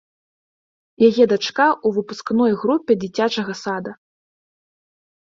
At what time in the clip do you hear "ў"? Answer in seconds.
1.85-1.87